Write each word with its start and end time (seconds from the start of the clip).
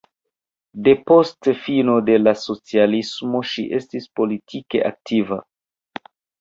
Depost 0.87 1.49
fino 1.65 1.99
de 2.07 2.15
la 2.23 2.33
socialismo 2.45 3.43
ŝi 3.53 3.69
estis 3.83 4.11
politike 4.23 4.85
aktiva. 4.93 5.43